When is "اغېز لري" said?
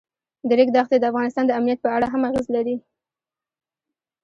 2.29-2.75